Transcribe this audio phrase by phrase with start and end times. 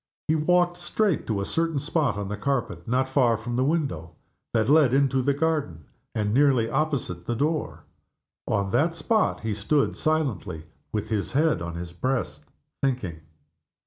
[0.27, 4.15] He walked straight to a certain spot on the carpet, not far from the window
[4.51, 5.85] that led into the garden,
[6.15, 7.83] and nearly opposite the door.
[8.47, 12.45] On that spot he stood silently, with his head on his breast
[12.81, 13.19] thinking.